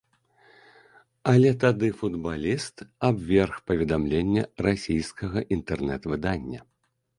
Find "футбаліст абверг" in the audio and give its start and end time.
1.99-3.53